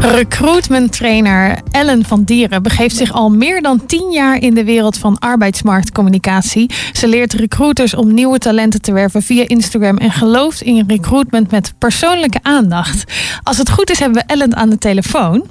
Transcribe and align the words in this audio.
Recruitment 0.00 0.92
trainer 0.92 1.58
Ellen 1.70 2.04
van 2.04 2.24
Dieren 2.24 2.62
begeeft 2.62 2.96
zich 2.96 3.12
al 3.12 3.30
meer 3.30 3.62
dan 3.62 3.86
tien 3.86 4.10
jaar 4.10 4.40
in 4.40 4.54
de 4.54 4.64
wereld 4.64 4.98
van 4.98 5.18
arbeidsmarktcommunicatie. 5.18 6.70
Ze 6.92 7.08
leert 7.08 7.32
recruiters 7.32 7.94
om 7.94 8.14
nieuwe 8.14 8.38
talenten 8.38 8.82
te 8.82 8.92
werven 8.92 9.22
via 9.22 9.44
Instagram 9.46 9.96
en 9.96 10.10
gelooft 10.10 10.60
in 10.60 10.84
recruitment 10.86 11.50
met 11.50 11.74
persoonlijke 11.78 12.38
aandacht. 12.42 13.12
Als 13.42 13.58
het 13.58 13.70
goed 13.70 13.90
is, 13.90 13.98
hebben 13.98 14.22
we 14.22 14.32
Ellen 14.32 14.56
aan 14.56 14.70
de 14.70 14.78
telefoon. 14.78 15.44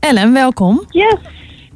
Ellen, 0.00 0.32
welkom. 0.32 0.84
Yes. 0.88 1.16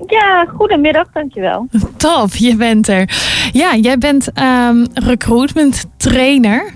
Ja, 0.06 0.46
goedemiddag, 0.56 1.06
dankjewel. 1.12 1.68
Top, 1.96 2.34
je 2.34 2.56
bent 2.56 2.88
er. 2.88 3.11
Ja, 3.52 3.77
jij 3.77 3.98
bent 3.98 4.29
um, 4.38 4.86
recruitment 4.95 5.84
trainer. 5.96 6.74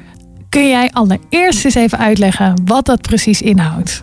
Kun 0.49 0.69
jij 0.69 0.91
allereerst 0.93 1.65
eens 1.65 1.75
even 1.75 1.99
uitleggen 1.99 2.63
wat 2.65 2.87
dat 2.87 3.01
precies 3.01 3.43
inhoudt? 3.43 4.03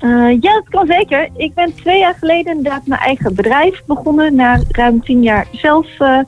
Uh, 0.00 0.30
ja, 0.40 0.52
dat 0.52 0.68
kan 0.68 0.86
zeker. 0.86 1.28
Ik 1.36 1.54
ben 1.54 1.74
twee 1.74 1.98
jaar 1.98 2.14
geleden 2.14 2.56
inderdaad 2.56 2.86
mijn 2.86 3.00
eigen 3.00 3.34
bedrijf 3.34 3.82
begonnen. 3.86 4.34
Na 4.34 4.60
ruim 4.68 5.02
tien 5.02 5.22
jaar 5.22 5.46
zelf 5.52 5.86
uh, 5.98 6.18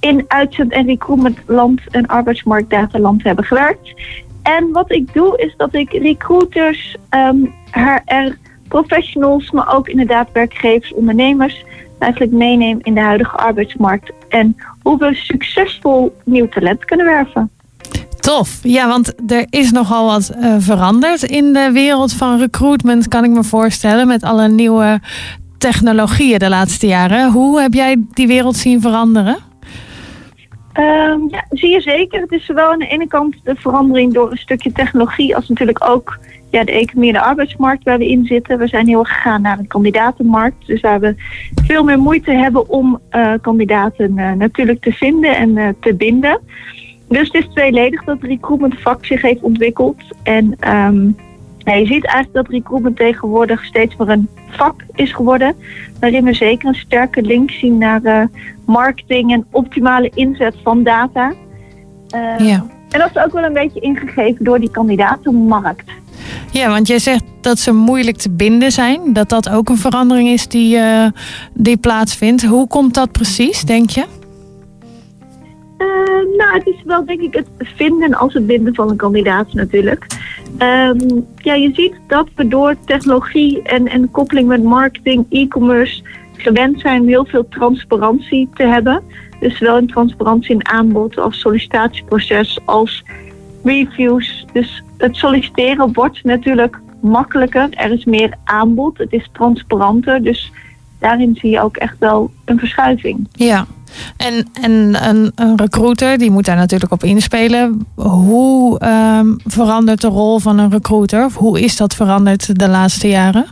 in 0.00 0.24
uitzend- 0.28 0.72
en 0.72 0.86
recruitmentland 0.86 1.80
en 1.90 2.06
arbeidsmarktdataland 2.06 3.22
hebben 3.22 3.44
gewerkt. 3.44 3.94
En 4.42 4.72
wat 4.72 4.92
ik 4.92 5.14
doe 5.14 5.38
is 5.38 5.54
dat 5.56 5.74
ik 5.74 5.92
recruiters, 5.92 6.96
um, 7.10 7.54
HR 7.70 8.34
professionals, 8.68 9.50
maar 9.50 9.74
ook 9.74 9.88
inderdaad 9.88 10.32
werkgevers, 10.32 10.94
ondernemers 10.94 11.64
eigenlijk 11.98 12.32
meeneem 12.32 12.78
in 12.82 12.94
de 12.94 13.00
huidige 13.00 13.36
arbeidsmarkt. 13.36 14.12
En 14.28 14.56
hoe 14.82 14.98
we 14.98 15.14
succesvol 15.14 16.16
nieuw 16.24 16.48
talent 16.48 16.84
kunnen 16.84 17.06
werven. 17.06 17.50
Tof. 18.26 18.58
Ja, 18.62 18.88
want 18.88 19.30
er 19.30 19.46
is 19.50 19.72
nogal 19.72 20.06
wat 20.06 20.32
uh, 20.36 20.54
veranderd 20.58 21.22
in 21.22 21.52
de 21.52 21.70
wereld 21.72 22.12
van 22.12 22.38
recruitment, 22.38 23.08
kan 23.08 23.24
ik 23.24 23.30
me 23.30 23.44
voorstellen, 23.44 24.06
met 24.06 24.22
alle 24.22 24.48
nieuwe 24.48 25.00
technologieën 25.58 26.38
de 26.38 26.48
laatste 26.48 26.86
jaren. 26.86 27.30
Hoe 27.30 27.60
heb 27.60 27.74
jij 27.74 28.04
die 28.10 28.26
wereld 28.26 28.56
zien 28.56 28.80
veranderen? 28.80 29.36
Um, 30.78 31.28
ja, 31.30 31.44
zie 31.50 31.70
je 31.70 31.80
zeker. 31.80 32.20
Het 32.20 32.32
is 32.32 32.44
zowel 32.44 32.72
aan 32.72 32.78
de 32.78 32.86
ene 32.86 33.06
kant 33.06 33.36
de 33.44 33.54
verandering 33.56 34.14
door 34.14 34.30
een 34.30 34.36
stukje 34.36 34.72
technologie, 34.72 35.36
als 35.36 35.48
natuurlijk 35.48 35.88
ook 35.88 36.18
ja, 36.50 36.64
de 36.64 36.72
economie 36.72 37.12
en 37.12 37.20
de 37.20 37.26
arbeidsmarkt 37.26 37.84
waar 37.84 37.98
we 37.98 38.08
in 38.08 38.24
zitten. 38.24 38.58
We 38.58 38.66
zijn 38.66 38.86
heel 38.86 38.98
erg 38.98 39.12
gegaan 39.12 39.42
naar 39.42 39.58
een 39.58 39.66
kandidatenmarkt. 39.66 40.66
Dus 40.66 40.80
waar 40.80 41.00
we 41.00 41.14
veel 41.66 41.84
meer 41.84 41.98
moeite 41.98 42.30
hebben 42.30 42.68
om 42.68 43.00
uh, 43.10 43.32
kandidaten 43.40 44.18
uh, 44.18 44.32
natuurlijk 44.32 44.82
te 44.82 44.92
vinden 44.92 45.36
en 45.36 45.56
uh, 45.56 45.68
te 45.80 45.94
binden. 45.94 46.40
Dus 47.08 47.30
het 47.32 47.34
is 47.34 47.48
tweeledig 47.54 48.04
dat 48.04 48.20
het 48.20 48.30
recruitment 48.30 48.80
vak 48.80 49.04
zich 49.04 49.22
heeft 49.22 49.40
ontwikkeld. 49.40 49.96
En 50.22 50.44
um, 50.74 51.16
ja, 51.58 51.74
je 51.74 51.86
ziet 51.86 52.06
eigenlijk 52.06 52.32
dat 52.32 52.48
recruitment 52.48 52.96
tegenwoordig 52.96 53.64
steeds 53.64 53.96
meer 53.96 54.08
een 54.08 54.28
vak 54.48 54.84
is 54.94 55.12
geworden. 55.12 55.54
Waarin 56.00 56.24
we 56.24 56.34
zeker 56.34 56.68
een 56.68 56.74
sterke 56.74 57.22
link 57.22 57.50
zien 57.50 57.78
naar 57.78 58.00
uh, 58.02 58.22
marketing 58.64 59.32
en 59.32 59.46
optimale 59.50 60.10
inzet 60.14 60.54
van 60.62 60.82
data. 60.82 61.32
Uh, 62.14 62.46
ja. 62.46 62.66
En 62.90 62.98
dat 63.00 63.10
is 63.14 63.22
ook 63.22 63.32
wel 63.32 63.44
een 63.44 63.52
beetje 63.52 63.80
ingegeven 63.80 64.44
door 64.44 64.60
die 64.60 64.70
kandidatenmarkt. 64.70 65.90
Ja, 66.50 66.68
want 66.68 66.86
jij 66.86 66.98
zegt 66.98 67.24
dat 67.40 67.58
ze 67.58 67.72
moeilijk 67.72 68.16
te 68.16 68.30
binden 68.30 68.72
zijn. 68.72 69.12
Dat 69.12 69.28
dat 69.28 69.48
ook 69.48 69.68
een 69.68 69.78
verandering 69.78 70.28
is 70.28 70.48
die, 70.48 70.76
uh, 70.76 71.06
die 71.52 71.76
plaatsvindt. 71.76 72.44
Hoe 72.44 72.66
komt 72.66 72.94
dat 72.94 73.12
precies, 73.12 73.62
denk 73.62 73.90
je? 73.90 74.04
Uh, 75.78 75.86
nou, 76.36 76.52
het 76.52 76.66
is 76.66 76.82
wel 76.84 77.04
denk 77.04 77.20
ik 77.20 77.34
het 77.34 77.48
vinden 77.58 78.14
als 78.14 78.34
het 78.34 78.46
binden 78.46 78.74
van 78.74 78.90
een 78.90 78.96
kandidaat 78.96 79.52
natuurlijk. 79.52 80.06
Um, 80.58 81.26
ja, 81.36 81.54
je 81.54 81.70
ziet 81.74 81.94
dat 82.06 82.28
we 82.34 82.48
door 82.48 82.76
technologie 82.84 83.62
en, 83.62 83.88
en 83.88 84.10
koppeling 84.10 84.48
met 84.48 84.62
marketing, 84.62 85.26
e-commerce 85.30 86.02
gewend 86.36 86.80
zijn 86.80 87.08
heel 87.08 87.24
veel 87.24 87.48
transparantie 87.48 88.48
te 88.54 88.62
hebben. 88.62 89.02
Dus 89.40 89.58
zowel 89.58 89.78
in 89.78 89.86
transparantie 89.86 90.54
in 90.54 90.68
aanbod 90.68 91.18
als 91.18 91.40
sollicitatieproces 91.40 92.58
als 92.64 93.04
reviews. 93.64 94.46
Dus 94.52 94.82
het 94.96 95.16
solliciteren 95.16 95.92
wordt 95.92 96.24
natuurlijk 96.24 96.80
makkelijker. 97.00 97.68
Er 97.70 97.92
is 97.92 98.04
meer 98.04 98.34
aanbod, 98.44 98.98
het 98.98 99.12
is 99.12 99.28
transparanter. 99.32 100.22
Dus 100.22 100.52
daarin 100.98 101.36
zie 101.40 101.50
je 101.50 101.60
ook 101.60 101.76
echt 101.76 101.98
wel 101.98 102.30
een 102.44 102.58
verschuiving. 102.58 103.28
Ja, 103.32 103.66
en, 104.16 104.46
en 104.62 104.72
een, 105.08 105.32
een 105.34 105.56
recruiter 105.56 106.18
die 106.18 106.30
moet 106.30 106.44
daar 106.44 106.56
natuurlijk 106.56 106.92
op 106.92 107.02
inspelen. 107.02 107.86
Hoe 107.94 108.80
um, 109.18 109.36
verandert 109.44 110.00
de 110.00 110.08
rol 110.08 110.38
van 110.38 110.58
een 110.58 110.70
recruiter? 110.70 111.24
Of 111.24 111.34
hoe 111.34 111.60
is 111.60 111.76
dat 111.76 111.94
veranderd 111.94 112.58
de 112.58 112.68
laatste 112.68 113.08
jaren? 113.08 113.46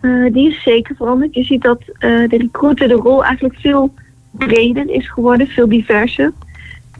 Uh, 0.00 0.32
die 0.32 0.48
is 0.50 0.62
zeker 0.62 0.96
veranderd. 0.96 1.34
Je 1.34 1.44
ziet 1.44 1.62
dat 1.62 1.80
uh, 1.80 2.28
de 2.28 2.36
recruiter 2.36 2.88
de 2.88 2.94
rol 2.94 3.24
eigenlijk 3.24 3.58
veel 3.58 3.94
breder 4.30 4.90
is 4.90 5.10
geworden, 5.10 5.46
veel 5.46 5.68
diverser. 5.68 6.32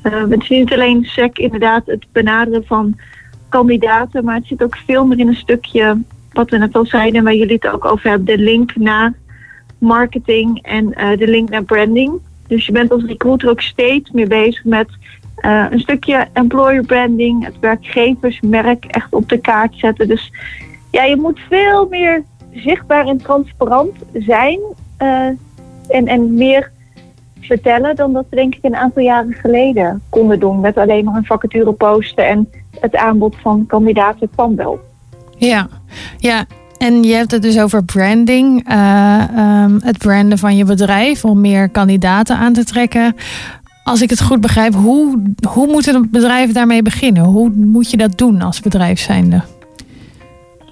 Uh, 0.03 0.29
het 0.29 0.43
is 0.43 0.49
niet 0.49 0.73
alleen 0.73 1.05
SEC 1.05 1.39
inderdaad 1.39 1.87
het 1.87 2.07
benaderen 2.13 2.65
van 2.67 2.97
kandidaten, 3.49 4.25
maar 4.25 4.35
het 4.35 4.47
zit 4.47 4.63
ook 4.63 4.77
veel 4.87 5.07
meer 5.07 5.19
in 5.19 5.29
een 5.29 5.35
stukje, 5.35 6.03
wat 6.33 6.51
we 6.51 6.59
net 6.59 6.75
al 6.75 6.87
zeiden, 6.87 7.25
waar 7.25 7.35
jullie 7.35 7.59
het 7.61 7.73
ook 7.73 7.85
over 7.85 8.09
hebben, 8.09 8.27
de 8.27 8.43
link 8.43 8.77
naar 8.77 9.13
marketing 9.79 10.63
en 10.63 10.87
de 11.19 11.29
link 11.29 11.51
naar 11.51 11.63
branding. 11.63 12.13
Dus 12.51 12.67
je 12.67 12.73
bent 12.73 12.91
als 12.91 13.05
recruiter 13.05 13.51
ook 13.51 13.61
steeds 13.61 14.11
meer 14.11 14.29
bezig 14.29 14.65
met 14.65 14.89
uh, 15.41 15.67
een 15.71 15.81
stukje 15.81 16.27
employer 16.33 16.85
branding, 16.85 17.45
het 17.45 17.59
werkgeversmerk 17.61 18.85
echt 18.85 19.13
op 19.13 19.29
de 19.29 19.39
kaart 19.39 19.75
zetten. 19.77 20.09
Dus 20.09 20.33
ja, 20.91 21.05
je 21.05 21.17
moet 21.17 21.41
veel 21.49 21.87
meer 21.89 22.23
zichtbaar 22.55 23.07
en 23.07 23.23
transparant 23.23 23.97
zijn 24.13 24.59
uh, 25.03 25.27
en, 25.89 26.07
en 26.07 26.35
meer 26.35 26.71
vertellen 27.41 27.97
dan 27.97 28.13
dat 28.13 28.27
we 28.31 28.37
denk 28.37 28.55
ik 28.55 28.65
een 28.65 28.77
aantal 28.77 29.03
jaren 29.03 29.35
geleden 29.35 30.03
konden 30.09 30.41
doen. 30.41 30.61
Met 30.61 30.77
alleen 30.77 31.05
maar 31.05 31.17
een 31.17 31.25
vacature 31.25 31.73
posten 31.73 32.27
en 32.27 32.51
het 32.81 32.97
aanbod 32.97 33.37
van 33.41 33.67
kandidaten 33.67 34.31
kwam 34.31 34.57
wel. 34.57 34.79
Ja, 35.37 35.69
ja. 36.19 36.45
En 36.81 37.03
je 37.03 37.15
hebt 37.15 37.31
het 37.31 37.43
dus 37.43 37.61
over 37.61 37.85
branding, 37.85 38.71
uh, 38.71 39.65
um, 39.65 39.81
het 39.83 39.99
branden 39.99 40.39
van 40.39 40.57
je 40.57 40.65
bedrijf 40.65 41.25
om 41.25 41.41
meer 41.41 41.69
kandidaten 41.69 42.37
aan 42.37 42.53
te 42.53 42.65
trekken. 42.65 43.17
Als 43.85 44.03
ik 44.03 44.11
het 44.11 44.23
goed 44.23 44.41
begrijp, 44.41 44.75
hoe, 44.75 45.23
hoe 45.49 45.67
moeten 45.67 45.95
een 45.95 46.53
daarmee 46.53 46.83
beginnen? 46.83 47.25
Hoe 47.25 47.51
moet 47.51 47.91
je 47.91 47.97
dat 47.97 48.19
doen 48.19 48.43
als 48.43 48.61
bedrijf 48.61 49.01
zijnde? 49.01 49.37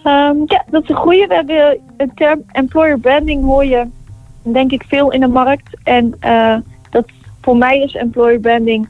Um, 0.04 0.42
ja, 0.47 0.64
dat 0.70 0.82
is 0.82 0.88
een 0.88 0.97
goede. 0.97 1.26
We 1.26 1.34
hebben 1.34 1.80
term 2.14 2.42
employer 2.52 2.98
branding 2.98 3.44
hoor 3.44 3.64
je 3.64 3.86
denk 4.42 4.72
ik 4.72 4.84
veel 4.88 5.12
in 5.12 5.20
de 5.20 5.28
markt. 5.28 5.76
En 5.82 6.14
uh, 6.24 6.56
dat 6.91 7.06
voor 7.42 7.56
mij 7.56 7.78
is 7.78 7.94
employer 7.94 8.41
branding 8.41 8.88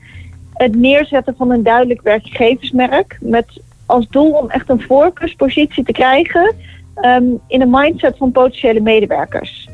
het 0.52 0.76
neerzetten 0.76 1.34
van 1.36 1.50
een 1.50 1.62
duidelijk 1.62 2.02
werkgeversmerk. 2.02 3.18
Met 3.20 3.60
als 3.86 4.08
doel 4.08 4.30
om 4.30 4.50
echt 4.50 4.70
een 4.70 4.82
voorkeurspositie 4.82 5.84
te 5.84 5.92
krijgen 5.92 6.54
um, 7.02 7.40
in 7.46 7.58
de 7.58 7.66
mindset 7.66 8.16
van 8.16 8.32
potentiële 8.32 8.80
medewerkers. 8.80 9.68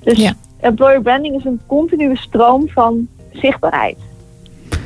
Dus 0.00 0.18
ja. 0.18 0.32
employer 0.60 1.02
branding 1.02 1.36
is 1.36 1.44
een 1.44 1.60
continue 1.66 2.16
stroom 2.16 2.68
van 2.68 3.08
zichtbaarheid. 3.32 3.98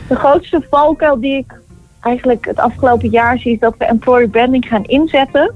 De 0.09 0.15
grootste 0.15 0.67
valkuil 0.71 1.21
die 1.21 1.37
ik 1.37 1.61
eigenlijk 2.01 2.45
het 2.47 2.59
afgelopen 2.59 3.09
jaar 3.09 3.39
zie, 3.39 3.53
is 3.53 3.59
dat 3.59 3.75
we 3.79 3.85
employer 3.85 4.29
branding 4.29 4.69
gaan 4.69 4.85
inzetten 4.85 5.55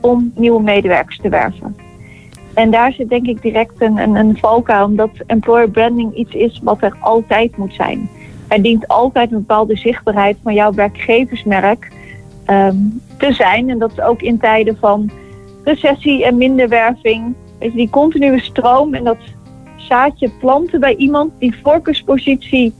om 0.00 0.32
nieuwe 0.34 0.62
medewerkers 0.62 1.18
te 1.18 1.28
werven. 1.28 1.76
En 2.54 2.70
daar 2.70 2.92
zit 2.92 3.08
denk 3.08 3.26
ik 3.26 3.42
direct 3.42 3.82
een, 3.82 3.98
een, 3.98 4.14
een 4.14 4.36
valkuil, 4.38 4.84
omdat 4.84 5.10
employer 5.26 5.70
branding 5.70 6.14
iets 6.14 6.34
is 6.34 6.60
wat 6.62 6.82
er 6.82 6.96
altijd 7.00 7.56
moet 7.56 7.74
zijn. 7.74 8.08
Er 8.48 8.62
dient 8.62 8.88
altijd 8.88 9.32
een 9.32 9.38
bepaalde 9.38 9.76
zichtbaarheid 9.76 10.36
van 10.42 10.54
jouw 10.54 10.72
werkgeversmerk 10.72 11.92
um, 12.46 13.00
te 13.18 13.32
zijn. 13.32 13.70
En 13.70 13.78
dat 13.78 13.92
is 13.92 14.00
ook 14.00 14.22
in 14.22 14.38
tijden 14.38 14.76
van 14.80 15.10
recessie 15.68 16.24
en 16.24 16.36
minderwerving. 16.36 17.34
Weet 17.58 17.70
je, 17.70 17.76
die 17.76 17.90
continue 17.90 18.40
stroom 18.40 18.94
en 18.94 19.04
dat 19.04 19.18
zaadje 19.76 20.30
planten 20.40 20.80
bij 20.80 20.96
iemand, 20.96 21.32
die 21.38 21.54
voorkeurspositie 21.62 22.72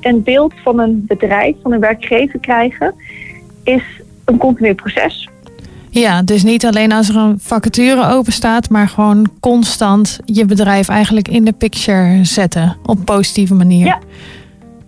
en 0.00 0.22
beeld 0.22 0.52
van 0.62 0.78
een 0.78 1.04
bedrijf, 1.06 1.56
van 1.62 1.72
een 1.72 1.80
werkgever 1.80 2.38
krijgen, 2.38 2.94
is 3.64 3.82
een 4.24 4.38
continu 4.38 4.74
proces. 4.74 5.28
Ja, 5.90 6.22
dus 6.22 6.42
niet 6.42 6.66
alleen 6.66 6.92
als 6.92 7.08
er 7.08 7.16
een 7.16 7.38
vacature 7.40 8.06
open 8.06 8.32
staat, 8.32 8.70
maar 8.70 8.88
gewoon 8.88 9.28
constant 9.40 10.20
je 10.24 10.44
bedrijf 10.44 10.88
eigenlijk 10.88 11.28
in 11.28 11.44
de 11.44 11.52
picture 11.52 12.24
zetten 12.24 12.76
op 12.86 12.98
positieve 13.04 13.54
manier. 13.54 13.86
Ja. 13.86 13.98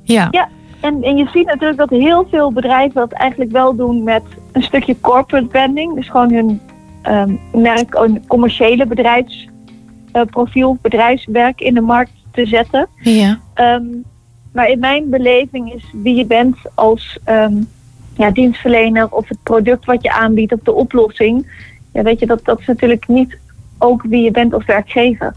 Ja. 0.03 0.29
ja. 0.31 0.49
En, 0.81 1.03
en 1.03 1.17
je 1.17 1.29
ziet 1.33 1.47
natuurlijk 1.47 1.79
dat 1.79 1.91
heel 1.91 2.27
veel 2.31 2.53
bedrijven 2.53 2.95
dat 2.95 3.13
eigenlijk 3.13 3.51
wel 3.51 3.77
doen 3.77 4.03
met 4.03 4.23
een 4.53 4.63
stukje 4.63 4.97
corporate 5.01 5.47
branding. 5.47 5.95
Dus 5.95 6.09
gewoon 6.09 6.33
hun 6.33 6.61
um, 7.09 7.41
merk, 7.53 7.95
een 7.95 8.27
commerciële 8.27 8.87
bedrijfsprofiel, 8.87 10.73
uh, 10.73 10.81
bedrijfswerk 10.83 11.61
in 11.61 11.75
de 11.75 11.81
markt 11.81 12.13
te 12.31 12.47
zetten. 12.47 12.89
Ja. 13.01 13.41
Um, 13.55 14.05
maar 14.53 14.69
in 14.69 14.79
mijn 14.79 15.11
beleving 15.11 15.73
is 15.73 15.85
wie 15.93 16.15
je 16.15 16.27
bent 16.27 16.57
als 16.75 17.19
um, 17.27 17.69
ja, 18.17 18.31
dienstverlener 18.31 19.09
of 19.11 19.29
het 19.29 19.43
product 19.43 19.85
wat 19.85 20.03
je 20.03 20.13
aanbiedt 20.13 20.53
of 20.53 20.61
de 20.63 20.73
oplossing. 20.73 21.47
Ja, 21.93 22.03
weet 22.03 22.19
je, 22.19 22.27
dat, 22.27 22.45
dat 22.45 22.61
is 22.61 22.67
natuurlijk 22.67 23.09
niet 23.09 23.39
ook 23.79 24.03
wie 24.03 24.23
je 24.23 24.31
bent 24.31 24.55
als 24.55 24.65
werkgever. 24.65 25.35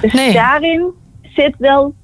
Dus 0.00 0.12
Nee. 0.12 0.32
daarin 0.32 0.90
zit 1.22 1.54
wel 1.58 1.94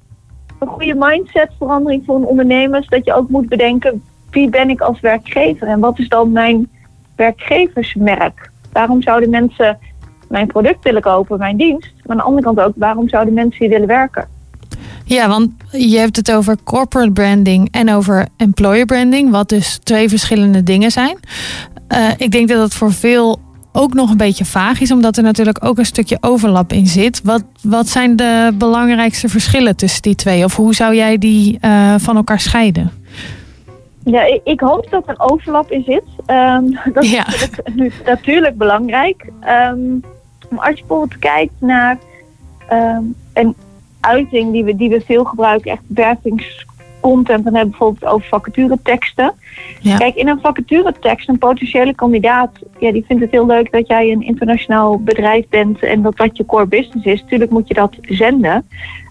een 0.59 0.67
goede 0.67 0.95
mindsetverandering 0.95 2.03
voor 2.05 2.15
een 2.15 2.25
ondernemer. 2.25 2.85
Dat 2.89 3.05
je 3.05 3.13
ook 3.13 3.29
moet 3.29 3.49
bedenken, 3.49 4.03
wie 4.29 4.49
ben 4.49 4.69
ik 4.69 4.81
als 4.81 4.99
werkgever? 4.99 5.67
En 5.67 5.79
wat 5.79 5.99
is 5.99 6.09
dan 6.09 6.31
mijn 6.31 6.69
werkgeversmerk? 7.15 8.51
Waarom 8.73 9.01
zouden 9.01 9.29
mensen 9.29 9.77
mijn 10.29 10.47
product 10.47 10.83
willen 10.83 11.01
kopen, 11.01 11.37
mijn 11.37 11.57
dienst? 11.57 11.91
Maar 11.95 12.11
aan 12.11 12.17
de 12.17 12.23
andere 12.23 12.43
kant 12.43 12.59
ook, 12.59 12.73
waarom 12.75 13.09
zouden 13.09 13.33
mensen 13.33 13.59
hier 13.59 13.69
willen 13.69 13.87
werken? 13.87 14.27
Ja, 15.05 15.27
want 15.27 15.51
je 15.71 15.97
hebt 15.97 16.15
het 16.15 16.31
over 16.31 16.57
corporate 16.63 17.11
branding 17.11 17.67
en 17.71 17.91
over 17.91 18.27
employer 18.37 18.85
branding, 18.85 19.31
wat 19.31 19.49
dus 19.49 19.79
twee 19.83 20.09
verschillende 20.09 20.63
dingen 20.63 20.91
zijn. 20.91 21.19
Eh, 21.87 22.07
ik 22.17 22.31
denk 22.31 22.47
dat 22.47 22.57
dat 22.57 22.73
voor 22.73 22.93
veel 22.93 23.39
ook 23.71 23.93
nog 23.93 24.09
een 24.09 24.17
beetje 24.17 24.45
vaag 24.45 24.81
is, 24.81 24.91
omdat 24.91 25.17
er 25.17 25.23
natuurlijk 25.23 25.65
ook 25.65 25.77
een 25.77 25.85
stukje 25.85 26.17
overlap 26.21 26.73
in 26.73 26.87
zit. 26.87 27.21
Wat, 27.23 27.43
wat 27.61 27.87
zijn 27.87 28.15
de 28.15 28.51
belangrijkste 28.57 29.29
verschillen 29.29 29.75
tussen 29.75 30.01
die 30.01 30.15
twee? 30.15 30.43
Of 30.43 30.55
hoe 30.55 30.75
zou 30.75 30.95
jij 30.95 31.17
die 31.17 31.57
eh, 31.61 31.95
van 31.97 32.15
elkaar 32.15 32.39
scheiden? 32.39 32.91
Ja, 34.05 34.23
ik, 34.23 34.41
ik 34.43 34.59
hoop 34.59 34.87
dat 34.89 35.07
er 35.07 35.15
overlap 35.17 35.71
in 35.71 35.83
zit. 35.83 36.03
Ehm, 36.25 36.63
dat 36.93 37.03
is 37.03 37.11
Ja. 37.11 37.23
natuurlijk, 37.25 37.73
nu 37.75 37.91
natuurlijk 38.05 38.57
belangrijk. 38.57 39.25
Ehm, 39.39 39.91
maar 40.49 40.67
als 40.67 40.79
je 40.79 40.83
bijvoorbeeld 40.87 41.19
kijkt 41.19 41.53
naar 41.59 41.97
ehm, 42.67 43.03
een 43.33 43.55
uiting 43.99 44.51
die 44.51 44.63
we, 44.63 44.75
die 44.75 44.89
we 44.89 45.01
veel 45.01 45.23
gebruiken, 45.23 45.71
echt 45.71 45.81
wervingscontent, 45.87 47.43
dan 47.43 47.53
hebben 47.53 47.63
we 47.63 47.69
bijvoorbeeld 47.69 48.11
over 48.11 48.27
vacatureteksten. 48.27 49.33
Ja. 49.81 49.97
Kijk, 49.97 50.15
in 50.15 50.27
een 50.27 50.39
vacaturetekst, 50.39 51.29
een 51.29 51.37
potentiële 51.37 51.95
kandidaat, 51.95 52.51
ja, 52.79 52.91
die 52.91 53.05
vindt 53.07 53.21
het 53.21 53.31
heel 53.31 53.45
leuk 53.45 53.71
dat 53.71 53.87
jij 53.87 54.11
een 54.11 54.21
internationaal 54.21 54.99
bedrijf 54.99 55.47
bent 55.49 55.83
en 55.83 56.01
dat 56.01 56.17
dat 56.17 56.37
je 56.37 56.45
core 56.45 56.65
business 56.65 57.05
is. 57.05 57.23
Tuurlijk 57.27 57.51
moet 57.51 57.67
je 57.67 57.73
dat 57.73 57.95
zenden. 58.01 58.67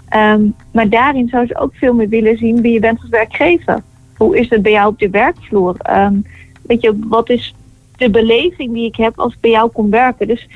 Ehm, 0.08 0.42
maar 0.72 0.88
daarin 0.88 1.28
zou 1.28 1.46
ze 1.46 1.58
ook 1.58 1.74
veel 1.74 1.94
meer 1.94 2.08
willen 2.08 2.36
zien 2.38 2.60
wie 2.60 2.72
je 2.72 2.80
bent 2.80 3.00
als 3.00 3.08
werkgever. 3.08 3.82
Hoe 4.22 4.38
is 4.38 4.48
het 4.48 4.62
bij 4.62 4.72
jou 4.72 4.88
op 4.88 4.98
de 4.98 5.10
werkvloer? 5.10 5.74
Ehm, 5.78 6.14
weet 6.62 6.80
je, 6.80 6.98
wat 7.08 7.30
is 7.30 7.54
de 7.96 8.10
beleving 8.10 8.72
die 8.72 8.86
ik 8.86 8.96
heb 8.96 9.18
als 9.18 9.32
ik 9.32 9.40
bij 9.40 9.50
jou 9.50 9.70
kom 9.70 9.90
werken? 9.90 10.26
Dus 10.26 10.48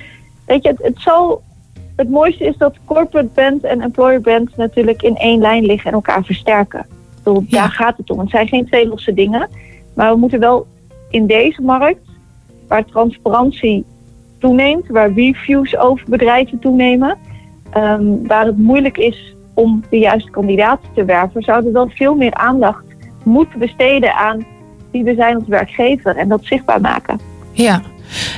weet 0.46 0.62
je, 0.62 0.68
het, 0.68 0.82
het, 0.82 1.00
zal, 1.00 1.42
het 1.96 2.10
mooiste 2.10 2.44
is 2.44 2.56
dat 2.56 2.76
corporate 2.84 3.28
band 3.34 3.64
en 3.64 3.80
employer 3.80 4.20
band 4.20 4.56
natuurlijk 4.56 5.02
in 5.02 5.16
één 5.16 5.40
lijn 5.40 5.64
liggen 5.64 5.88
en 5.90 5.96
elkaar 5.96 6.24
versterken. 6.24 6.86
Ja. 7.24 7.40
Daar 7.48 7.70
gaat 7.70 7.96
het 7.96 8.10
om. 8.10 8.18
Het 8.18 8.30
zijn 8.30 8.48
geen 8.48 8.66
twee 8.66 8.88
losse 8.88 9.14
dingen. 9.14 9.48
Maar 9.94 10.12
we 10.12 10.18
moeten 10.18 10.40
wel 10.40 10.66
in 11.10 11.26
deze 11.26 11.62
markt, 11.62 12.08
waar 12.68 12.84
transparantie 12.84 13.84
toeneemt, 14.38 14.88
waar 14.88 15.12
reviews 15.12 15.76
over 15.76 16.10
bedrijven 16.10 16.58
toenemen, 16.58 17.18
ehm, 17.70 18.26
waar 18.26 18.46
het 18.46 18.58
moeilijk 18.58 18.96
is 18.96 19.34
om 19.54 19.82
de 19.90 19.98
juiste 19.98 20.30
kandidaten 20.30 20.88
te 20.94 21.04
werven, 21.04 21.42
zouden 21.42 21.72
we 21.72 21.78
wel 21.78 21.88
veel 21.88 22.14
meer 22.14 22.34
aandacht 22.34 22.84
moeten 23.26 23.58
besteden 23.58 24.14
aan 24.14 24.46
wie 24.90 25.04
we 25.04 25.14
zijn 25.14 25.34
als 25.34 25.46
werkgever 25.46 26.16
en 26.16 26.28
dat 26.28 26.44
zichtbaar 26.44 26.80
maken. 26.80 27.20
Ja, 27.52 27.82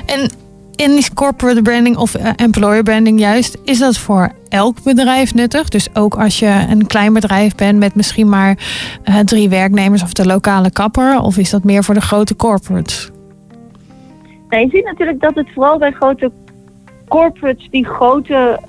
en 0.07 0.31
in 0.77 1.03
corporate 1.15 1.63
branding 1.63 1.97
of 1.97 2.15
eh, 2.15 2.31
employer 2.37 2.83
branding 2.83 3.21
juist, 3.21 3.59
is 3.65 3.79
dat 3.79 3.99
voor 3.99 4.33
elk 4.49 4.83
bedrijf 4.83 5.35
nuttig? 5.35 5.69
Dus 5.69 5.95
ook 5.95 6.15
als 6.15 6.39
je 6.39 6.67
een 6.71 6.87
klein 6.87 7.13
bedrijf 7.13 7.55
bent 7.55 7.79
met 7.79 7.95
misschien 7.95 8.29
maar 8.29 8.59
eh, 9.05 9.19
drie 9.19 9.49
werknemers 9.49 10.03
of 10.03 10.13
de 10.13 10.27
lokale 10.27 10.71
kapper, 10.71 11.21
of 11.21 11.37
is 11.37 11.51
dat 11.51 11.65
meer 11.65 11.85
voor 11.85 11.95
de 11.95 12.01
grote 12.01 12.37
corporates? 12.37 13.11
Nou, 14.49 14.63
je 14.63 14.69
ziet 14.71 14.85
natuurlijk 14.85 15.21
dat 15.21 15.35
het 15.35 15.49
vooral 15.55 15.79
bij 15.79 15.93
grote 15.93 16.33
corporates 17.09 17.69
die 17.71 17.87
grote 17.87 18.61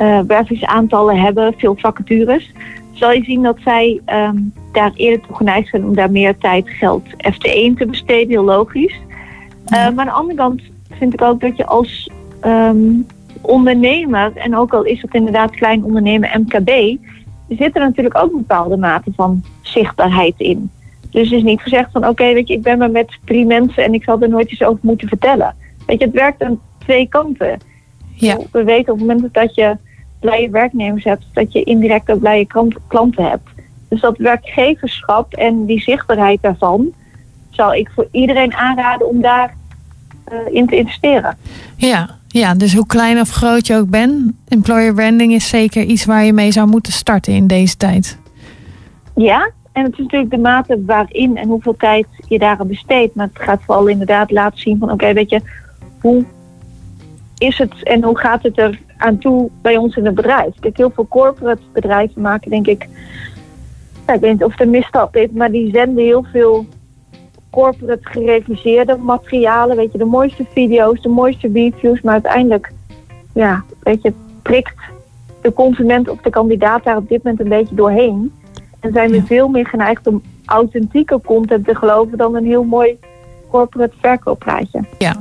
eh, 0.00 0.20
wervingsaantallen 0.26 1.20
hebben, 1.20 1.54
veel 1.56 1.76
vacatures, 1.78 2.52
zal 3.00 3.12
je 3.12 3.24
zien 3.24 3.42
dat 3.42 3.56
zij 3.64 4.00
ehm, 4.04 4.36
daar 4.72 4.92
eerder 4.94 5.26
toe 5.26 5.36
geneigd 5.36 5.68
zijn 5.68 5.84
om 5.84 5.94
daar 5.94 6.10
meer 6.10 6.38
tijd, 6.38 6.68
geld, 6.68 7.02
FT1 7.08 7.76
te 7.76 7.86
besteden, 7.86 8.28
heel 8.28 8.44
logisch. 8.44 9.00
Eh, 9.64 9.72
maar 9.72 9.98
aan 9.98 10.06
de 10.06 10.10
andere 10.10 10.38
kant 10.38 10.62
vind 10.90 11.12
ik 11.12 11.22
ook 11.22 11.40
dat 11.40 11.56
je 11.56 11.66
als 11.66 12.10
ehm, 12.40 12.78
ondernemer, 13.40 14.32
en 14.36 14.56
ook 14.56 14.74
al 14.74 14.82
is 14.82 15.02
het 15.02 15.14
inderdaad 15.14 15.50
klein 15.50 15.84
ondernemen 15.84 16.30
MKB, 16.40 16.96
zit 17.48 17.76
er 17.76 17.80
natuurlijk 17.80 18.16
ook 18.16 18.32
een 18.32 18.38
bepaalde 18.38 18.76
mate 18.76 19.12
van 19.16 19.42
zichtbaarheid 19.62 20.34
in. 20.36 20.70
Dus 21.10 21.28
het 21.28 21.38
is 21.38 21.42
niet 21.42 21.60
gezegd 21.60 21.90
van 21.92 22.08
oké, 22.08 22.32
weet 22.32 22.48
je, 22.48 22.54
ik 22.54 22.62
ben 22.62 22.78
maar 22.78 22.90
met 22.90 23.18
drie 23.24 23.46
mensen 23.46 23.84
en 23.84 23.94
ik 23.94 24.04
zal 24.04 24.20
er 24.20 24.28
nooit 24.28 24.50
iets 24.50 24.62
over 24.62 24.80
moeten 24.82 25.08
vertellen. 25.08 25.54
Weet 25.86 25.98
je, 25.98 26.04
het 26.04 26.14
werkt 26.14 26.42
aan 26.42 26.60
twee 26.78 27.08
kanten. 27.08 27.58
Ja, 28.14 28.36
We 28.52 28.64
weten 28.64 28.92
op 28.92 28.98
het 28.98 29.08
moment 29.08 29.34
dat 29.34 29.54
je 29.54 29.76
blije 30.20 30.50
werknemers 30.50 31.04
hebt, 31.04 31.24
dat 31.32 31.52
je 31.52 31.62
indirect 31.62 32.10
ook 32.10 32.20
blije 32.20 32.46
klant- 32.46 32.76
klanten 32.86 33.24
hebt. 33.24 33.48
Dus 33.88 34.00
dat 34.00 34.18
werkgeverschap 34.18 35.34
en 35.34 35.64
die 35.64 35.80
zichtbaarheid 35.80 36.42
daarvan 36.42 36.92
zou 37.50 37.76
ik 37.76 37.90
voor 37.94 38.08
iedereen 38.10 38.54
aanraden 38.54 39.08
om 39.08 39.20
daar 39.20 39.54
eh, 40.24 40.36
in 40.50 40.66
te 40.66 40.76
investeren. 40.76 41.36
ja, 41.76 42.18
ja, 42.32 42.54
dus 42.54 42.74
hoe 42.74 42.86
klein 42.86 43.20
of 43.20 43.30
groot 43.30 43.66
je 43.66 43.76
ook 43.76 43.88
bent, 43.88 44.32
employer 44.48 44.94
branding 44.94 45.32
is 45.32 45.48
zeker 45.48 45.82
iets 45.82 46.04
waar 46.04 46.24
je 46.24 46.32
mee 46.32 46.52
zou 46.52 46.68
moeten 46.68 46.92
starten 46.92 47.32
in 47.32 47.46
deze 47.46 47.76
tijd. 47.76 48.18
Ja, 49.14 49.50
en 49.72 49.82
het 49.84 49.92
is 49.92 49.98
natuurlijk 49.98 50.30
de 50.30 50.38
mate 50.38 50.82
waarin 50.86 51.36
en 51.36 51.48
hoeveel 51.48 51.76
tijd 51.76 52.06
je 52.28 52.38
daaraan 52.38 52.66
besteedt. 52.66 53.14
Maar 53.14 53.28
het 53.32 53.42
gaat 53.42 53.62
vooral 53.64 53.86
inderdaad 53.86 54.30
laten 54.30 54.58
zien 54.58 54.78
van 54.78 54.90
oké, 54.90 55.12
weet 55.12 55.30
je, 55.30 55.40
hoe 56.00 56.24
is 57.40 57.58
het 57.58 57.82
en 57.82 58.02
hoe 58.02 58.18
gaat 58.18 58.42
het 58.42 58.58
er 58.58 58.80
aan 58.96 59.18
toe 59.18 59.50
bij 59.62 59.76
ons 59.76 59.96
in 59.96 60.04
het 60.04 60.14
bedrijf? 60.14 60.54
Kijk, 60.60 60.76
heel 60.76 60.90
veel 60.94 61.08
corporate 61.08 61.62
bedrijven 61.72 62.22
maken 62.22 62.50
denk 62.50 62.66
ik, 62.66 62.88
ja, 64.06 64.12
ik 64.14 64.20
weet 64.20 64.32
niet 64.32 64.44
of 64.44 64.50
het 64.50 64.60
een 64.60 64.70
misstap 64.70 65.16
is, 65.16 65.28
maar 65.32 65.50
die 65.50 65.70
zenden 65.72 66.04
heel 66.04 66.24
veel 66.32 66.66
corporate 67.50 68.08
gereviseerde 68.08 68.96
materialen. 68.96 69.76
Weet 69.76 69.92
je, 69.92 69.98
de 69.98 70.04
mooiste 70.04 70.44
video's, 70.52 71.02
de 71.02 71.08
mooiste 71.08 71.50
reviews, 71.52 72.00
maar 72.00 72.12
uiteindelijk, 72.12 72.72
ja, 73.34 73.64
weet 73.82 74.02
je, 74.02 74.12
prikt 74.42 74.74
de 75.42 75.52
consument 75.52 76.08
of 76.08 76.20
de 76.20 76.30
kandidaat 76.30 76.84
daar 76.84 76.96
op 76.96 77.08
dit 77.08 77.22
moment 77.22 77.40
een 77.42 77.48
beetje 77.48 77.74
doorheen. 77.74 78.32
En 78.80 78.92
zijn 78.92 79.10
we 79.10 79.16
Ja. 79.16 79.24
veel 79.24 79.48
meer 79.48 79.66
geneigd 79.66 80.06
om 80.06 80.22
authentieke 80.44 81.20
content 81.24 81.64
te 81.66 81.74
geloven 81.74 82.18
dan 82.18 82.34
een 82.34 82.44
heel 82.44 82.64
mooi 82.64 82.98
corporate 83.50 83.94
verkooppraatje. 84.00 84.84
Ja. 84.98 85.16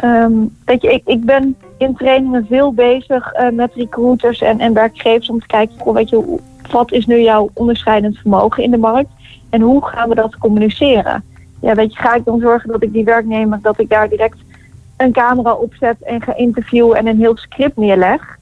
Ehm, 0.00 0.32
weet 0.64 0.82
je, 0.82 0.92
ik, 0.92 1.02
ik 1.04 1.24
ben 1.24 1.56
in 1.78 1.94
trainingen 1.94 2.46
veel 2.46 2.72
bezig 2.72 3.32
eh, 3.32 3.48
met 3.48 3.74
recruiters 3.74 4.40
en, 4.40 4.60
en 4.60 4.72
werkgevers 4.72 5.30
om 5.30 5.40
te 5.40 5.46
kijken, 5.46 5.78
goh, 5.78 5.94
weet 5.94 6.08
je, 6.08 6.38
wat 6.70 6.92
is 6.92 7.06
nu 7.06 7.20
jouw 7.20 7.50
onderscheidend 7.54 8.18
vermogen 8.18 8.62
in 8.62 8.70
de 8.70 8.78
markt 8.78 9.10
en 9.50 9.60
hoe 9.60 9.86
gaan 9.86 10.08
we 10.08 10.14
dat 10.14 10.38
communiceren? 10.38 11.24
Ja, 11.60 11.74
weet 11.74 11.92
je, 11.92 11.98
ga 11.98 12.14
ik 12.14 12.24
dan 12.24 12.40
zorgen 12.40 12.72
dat 12.72 12.82
ik 12.82 12.92
die 12.92 13.04
werknemer, 13.04 13.58
dat 13.62 13.80
ik 13.80 13.88
daar 13.88 14.08
direct 14.08 14.38
een 14.96 15.12
camera 15.12 15.52
opzet 15.52 15.96
en 16.02 16.22
ga 16.22 16.36
interviewen 16.36 16.96
en 16.96 17.06
een 17.06 17.18
heel 17.18 17.36
script 17.36 17.76
neerleg? 17.76 18.38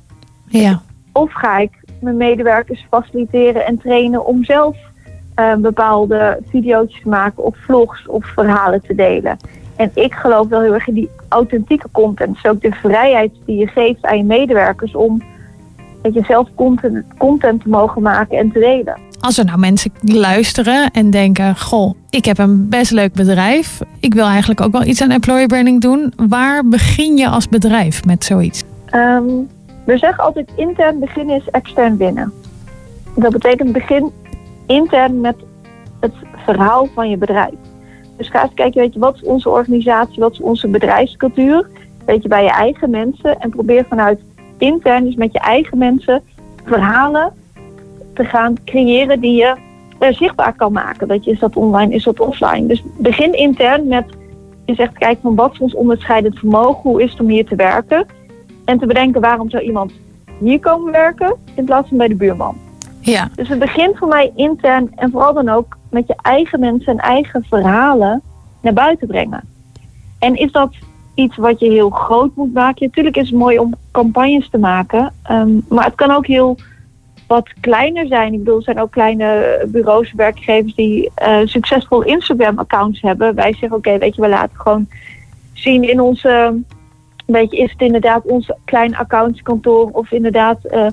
Ja, 0.47 0.83
Of 1.13 1.33
ga 1.33 1.59
ik 1.59 1.71
mijn 2.01 2.17
medewerkers 2.17 2.87
faciliteren 2.91 3.67
en 3.67 3.79
trainen 3.79 4.27
om 4.27 4.45
zelf 4.45 4.77
eh, 5.35 5.55
bepaalde 5.55 6.39
video's 6.49 7.01
te 7.03 7.09
maken 7.09 7.45
of 7.45 7.57
vlogs 7.57 8.07
of 8.07 8.27
verhalen 8.27 8.83
te 8.83 8.95
delen. 8.95 9.37
En 9.81 9.91
ik 9.95 10.15
geloof 10.15 10.49
wel 10.49 10.61
heel 10.61 10.75
erg 10.75 10.89
in 10.89 10.95
die 10.95 11.11
authentieke 11.29 11.89
content. 11.93 12.35
Dus 12.35 12.51
ook 12.51 12.61
de 12.61 12.73
vrijheid 12.73 13.33
die 13.47 13.57
je 13.57 13.67
geeft 13.67 14.03
aan 14.03 14.17
je 14.17 14.25
medewerkers 14.25 14.95
om 14.95 15.23
dat 16.03 16.15
je 16.15 16.23
zelf 16.25 16.49
content, 16.55 17.05
content 17.19 17.63
te 17.63 17.69
mogen 17.69 18.03
maken 18.03 18.39
en 18.39 18.53
te 18.53 18.59
delen. 18.59 18.99
als 19.21 19.39
er 19.39 19.45
nou 19.45 19.59
mensen 19.59 19.93
luisteren 20.01 20.91
en 20.91 21.11
denken: 21.11 21.57
Goh, 21.57 21.95
ik 22.11 22.25
heb 22.25 22.39
een 22.39 22.69
best 22.69 22.91
leuk 22.91 23.13
bedrijf. 23.13 23.81
Ik 24.01 24.15
wil 24.15 24.27
eigenlijk 24.27 24.61
ook 24.61 24.73
wel 24.73 24.85
iets 24.85 25.03
aan 25.03 25.11
employer 25.11 25.47
branding 25.47 25.81
doen. 25.81 26.13
Waar 26.29 26.69
begin 26.69 27.17
je 27.17 27.29
als 27.29 27.49
bedrijf 27.49 28.05
met 28.05 28.25
zoiets? 28.25 28.63
Ehm, 28.85 29.25
we 29.85 29.99
zeggen 29.99 30.25
altijd 30.25 30.51
intern 30.57 30.99
beginnen 30.99 31.37
is 31.37 31.49
extern 31.51 31.97
winnen. 31.97 32.33
Dat 33.17 33.33
betekent 33.33 33.73
begin 33.73 34.11
intern 34.67 35.21
met 35.21 35.37
het 36.01 36.13
verhaal 36.45 36.89
van 36.95 37.11
je 37.11 37.17
bedrijf. 37.17 37.55
Dus 38.21 38.29
ga 38.29 38.43
eens 38.43 38.55
kijken, 38.55 38.81
weet 38.81 38.93
je, 38.93 38.99
wat 38.99 39.15
is 39.15 39.23
onze 39.23 39.49
organisatie, 39.49 40.21
wat 40.21 40.33
is 40.33 40.41
onze 40.41 40.69
bedrijfscultuur? 40.69 41.69
Weet 42.07 42.23
je, 42.23 42.29
bij 42.29 42.43
je 42.43 42.51
eigen 42.51 42.91
mensen 42.91 43.41
en 43.41 43.51
probeer 43.51 43.85
vanuit 43.89 44.21
intern, 44.59 45.05
dus 45.05 45.15
met 45.15 45.33
je 45.33 45.39
eigen 45.39 45.79
mensen, 45.79 46.23
verhalen 46.65 47.33
te 48.15 48.25
gaan 48.25 48.55
creëren 48.65 49.21
die 49.21 49.37
je 49.37 49.57
eh, 49.99 50.13
zichtbaar 50.13 50.55
kan 50.55 50.73
maken. 50.73 51.09
Dat 51.09 51.25
je, 51.25 51.31
is 51.31 51.39
dat 51.39 51.57
online, 51.57 51.95
is 51.95 52.05
dat 52.05 52.21
offline? 52.21 52.67
Dus 52.67 52.83
begin 52.99 53.33
intern 53.33 53.89
met, 53.89 54.05
je 54.65 54.75
zegt, 54.75 54.99
kijk 54.99 55.19
van 55.23 55.35
wat 55.35 55.53
is 55.53 55.59
ons 55.59 55.75
onderscheidend 55.75 56.39
vermogen, 56.39 56.91
hoe 56.91 57.03
is 57.03 57.11
het 57.11 57.21
om 57.21 57.29
hier 57.29 57.47
te 57.47 57.57
werken? 57.57 58.07
En 58.65 58.79
te 58.79 58.87
bedenken 58.87 59.21
waarom 59.21 59.51
zou 59.51 59.63
iemand 59.63 59.93
hier 60.39 60.61
komen 60.61 60.93
werken 60.93 61.37
in 61.55 61.65
plaats 61.65 61.89
van 61.89 61.97
bij 61.97 62.09
de 62.09 62.15
buurman. 62.15 62.57
Ja, 63.11 63.29
Dus 63.35 63.49
het 63.49 63.59
begint 63.59 63.99
voor 63.99 64.09
mij 64.09 64.33
intern 64.37 64.93
en 64.95 65.11
vooral 65.11 65.33
dan 65.33 65.49
ook 65.49 65.77
met 65.91 66.07
je 66.07 66.15
eigen 66.23 66.61
mensen 66.61 66.93
en 66.93 66.99
eigen 66.99 67.45
verhalen 67.49 68.23
naar 68.61 68.73
buiten 68.73 69.07
brengen. 69.07 69.43
En 70.19 70.35
is 70.35 70.53
dat 70.53 70.75
iets 71.15 71.37
wat 71.37 71.61
je 71.61 71.71
heel 71.71 71.91
groot 71.91 72.37
moet 72.37 72.53
maken. 72.53 72.87
Natuurlijk 72.87 73.17
is 73.17 73.31
het 73.31 73.39
mooi 73.39 73.59
om 73.59 73.75
campagnes 73.91 74.51
te 74.51 74.59
maken. 74.59 75.13
ehm, 75.23 75.51
maar 75.69 75.85
het 75.85 75.95
kan 75.95 76.11
ook 76.11 76.27
heel 76.27 76.57
wat 77.27 77.49
kleiner 77.61 78.07
zijn. 78.07 78.33
Ik 78.33 78.39
bedoel, 78.39 78.57
er 78.57 78.63
zijn 78.63 78.81
ook 78.81 78.91
kleine 78.91 79.61
bureaus, 79.69 80.13
werkgevers 80.13 80.75
die 80.75 81.11
eh, 81.15 81.39
succesvol 81.45 82.03
Instagram-accounts 82.03 83.01
hebben. 83.01 83.35
Wij 83.35 83.53
zeggen, 83.53 83.79
oké, 83.79 83.99
weet 83.99 84.15
je, 84.15 84.23
we 84.23 84.29
laten 84.29 84.61
gewoon 84.61 84.89
zien 85.53 85.89
in 85.89 86.01
onze... 86.01 86.63
Weet 87.27 87.51
je, 87.51 87.57
is 87.57 87.71
het 87.71 87.81
inderdaad 87.81 88.23
ons 88.25 88.53
klein 88.65 88.97
accountskantoor 88.97 89.89
of 89.93 90.11
inderdaad 90.13 90.65
eh 90.65 90.87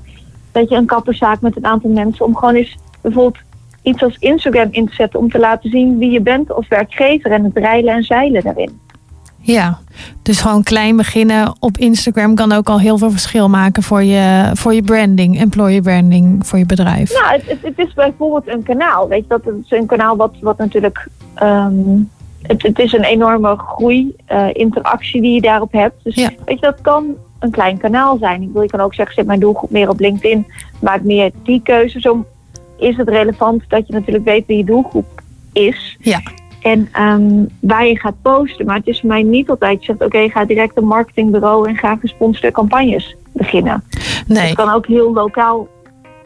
weet 0.52 0.70
je, 0.70 0.76
een 0.76 0.86
kapperszaak 0.86 1.42
met 1.42 1.58
een 1.58 1.66
aantal 1.66 1.90
mensen. 1.90 2.26
Om 2.26 2.36
gewoon 2.36 2.56
eens 2.56 2.76
bijvoorbeeld 3.02 3.44
iets 3.82 4.04
als 4.04 4.18
Instagram 4.20 4.68
in 4.72 4.88
te 4.88 4.94
zetten 4.94 5.20
om 5.20 5.32
te 5.32 5.40
laten 5.40 5.70
zien 5.70 5.98
wie 5.98 6.12
je 6.12 6.22
bent 6.22 6.52
als 6.52 6.68
werkgever 6.68 7.32
en 7.32 7.44
het 7.44 7.58
rijlen 7.58 7.94
en 7.94 8.04
zeilen 8.04 8.44
daarin. 8.44 8.80
Ja, 9.40 9.80
dus 10.22 10.42
gewoon 10.42 10.64
klein 10.64 10.96
beginnen 10.98 11.56
op 11.60 11.78
Instagram 11.78 12.36
kan 12.36 12.52
ook 12.52 12.70
al 12.70 12.80
heel 12.80 12.98
veel 12.98 13.12
verschil 13.12 13.50
maken 13.50 13.84
voor 13.84 14.04
je, 14.04 14.52
voor 14.54 14.74
je 14.74 14.82
branding, 14.84 15.40
employer 15.40 15.82
branding 15.82 16.48
voor 16.48 16.60
je 16.60 16.66
bedrijf. 16.66 17.14
Nou, 17.14 17.34
het, 17.34 17.44
het, 17.50 17.60
het 17.62 17.88
is 17.88 17.94
bijvoorbeeld 17.94 18.48
een 18.48 18.64
kanaal. 18.64 19.08
Weet 19.08 19.22
je, 19.22 19.28
dat 19.28 19.42
is 19.64 19.72
een 19.72 19.86
kanaal 19.86 20.16
wat, 20.16 20.34
wat 20.42 20.58
natuurlijk. 20.58 21.08
ehm, 21.34 21.74
het, 22.42 22.62
het 22.64 22.80
is 22.80 22.94
een 22.94 23.04
enorme 23.04 23.56
groei, 23.58 24.16
eh, 24.26 24.48
interactie 24.54 25.22
die 25.22 25.34
je 25.34 25.42
daarop 25.42 25.72
hebt. 25.72 26.04
Dus 26.04 26.16
Ja. 26.16 26.30
weet 26.46 26.60
je, 26.60 26.66
dat 26.66 26.82
kan 26.82 27.06
een 27.40 27.52
klein 27.52 27.78
kanaal 27.78 28.18
zijn. 28.18 28.42
Ik 28.42 28.50
wil, 28.54 28.62
je 28.62 28.68
kan 28.70 28.80
ook 28.80 28.94
zeggen, 28.94 29.16
zet 29.16 29.26
mijn 29.26 29.40
doelgroep 29.40 29.70
meer 29.70 29.90
op 29.90 30.00
LinkedIn. 30.00 30.46
Maak 30.82 31.02
meer 31.02 31.32
die 31.44 31.62
keuze. 31.64 32.00
Zo 32.00 32.26
is 32.78 32.98
het 32.98 33.10
relevant 33.10 33.64
dat 33.68 33.88
je 33.88 33.94
natuurlijk 33.94 34.26
weet 34.26 34.46
wie 34.48 34.58
je 34.58 34.64
doelgroep 34.64 35.22
is. 35.54 35.98
Ja. 36.00 36.22
En 36.62 36.90
ehm, 36.92 37.46
waar 37.60 37.88
je 37.88 38.00
gaat 38.00 38.22
posten. 38.22 38.66
Maar 38.66 38.76
het 38.76 38.88
is 38.88 39.00
voor 39.00 39.10
mij 39.10 39.24
niet 39.24 39.50
altijd, 39.50 39.80
je 39.80 39.86
zegt, 39.86 40.04
oké, 40.04 40.30
ga 40.30 40.46
direct 40.46 40.78
een 40.78 40.86
marketingbureau 40.88 41.70
en 41.70 41.76
ga 41.78 41.96
gesponsorde 41.96 42.52
campagnes 42.52 43.16
beginnen. 43.32 43.84
Nee, 44.28 44.48
Het 44.48 44.56
kan 44.56 44.70
ook 44.74 44.88
heel 44.88 45.14
lokaal 45.14 45.68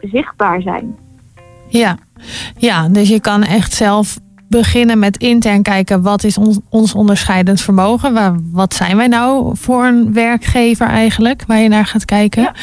zichtbaar 0.00 0.62
zijn. 0.62 0.96
ja. 1.68 1.98
ja, 2.56 2.88
dus 2.88 3.08
je 3.08 3.20
kan 3.20 3.42
echt 3.42 3.72
zelf 3.72 4.18
beginnen 4.52 4.98
met 4.98 5.16
intern 5.16 5.62
kijken 5.62 6.02
wat 6.02 6.24
is 6.24 6.38
ons, 6.38 6.58
ons 6.68 6.94
onderscheidend 6.94 7.60
vermogen. 7.60 8.12
Waar, 8.12 8.34
wat 8.52 8.74
zijn 8.74 8.96
wij 8.96 9.06
nou 9.06 9.56
voor 9.56 9.84
een 9.84 10.12
werkgever 10.12 10.86
eigenlijk, 10.86 11.44
waar 11.46 11.58
je 11.58 11.68
naar 11.68 11.86
gaat 11.86 12.04
kijken. 12.04 12.42
Ja. 12.42 12.54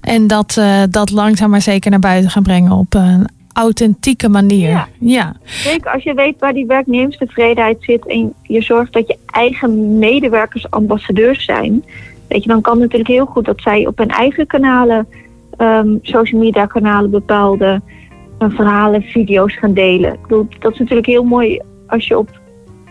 En 0.00 0.26
dat, 0.26 0.56
eh, 0.56 0.82
dat 0.90 1.10
langzaam 1.10 1.50
maar 1.50 1.62
zeker 1.62 1.90
naar 1.90 2.00
buiten 2.00 2.30
gaan 2.30 2.42
brengen 2.42 2.72
op 2.72 2.94
een 2.94 3.28
authentieke 3.52 4.28
manier. 4.28 4.68
Ja. 4.68 4.88
ja. 4.98 5.32
Zeker 5.44 5.92
als 5.92 6.02
je 6.02 6.14
weet 6.14 6.38
waar 6.38 6.52
die 6.52 6.66
werknemerstevredenheid 6.66 7.76
zit 7.80 8.06
en 8.06 8.32
je 8.42 8.62
zorgt 8.62 8.92
dat 8.92 9.06
je 9.06 9.16
eigen 9.26 9.98
medewerkers 9.98 10.70
ambassadeurs 10.70 11.44
zijn, 11.44 11.84
weet 12.28 12.42
je, 12.42 12.48
dan 12.48 12.60
kan 12.60 12.72
het 12.72 12.82
natuurlijk 12.82 13.10
heel 13.10 13.26
goed 13.26 13.44
dat 13.44 13.60
zij 13.60 13.86
op 13.86 13.98
hun 13.98 14.10
eigen 14.10 14.46
kanalen, 14.46 15.06
ehm, 15.56 15.88
social 16.02 16.40
media 16.40 16.66
kanalen 16.66 17.10
bepaalde 17.10 17.80
verhalen, 18.50 19.02
video's 19.02 19.56
gaan 19.58 19.74
delen. 19.74 20.12
Ik 20.12 20.22
bedoel, 20.22 20.46
dat 20.58 20.72
is 20.72 20.78
natuurlijk 20.78 21.06
heel 21.06 21.24
mooi 21.24 21.60
als 21.86 22.06
je 22.06 22.18
op 22.18 22.40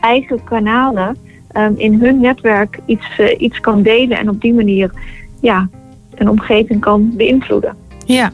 eigen 0.01 0.43
kanalen 0.43 1.17
ehm, 1.51 1.73
in 1.75 1.93
hun 1.93 2.19
netwerk 2.19 2.79
iets, 2.85 3.19
eh, 3.19 3.41
iets 3.41 3.59
kan 3.59 3.81
delen 3.81 4.17
en 4.17 4.29
op 4.29 4.41
die 4.41 4.53
manier 4.53 4.91
ja, 5.41 5.69
een 6.15 6.29
omgeving 6.29 6.81
kan 6.81 7.11
beïnvloeden. 7.15 7.75
Ja, 8.05 8.31